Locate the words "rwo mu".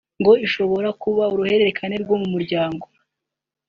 2.03-2.27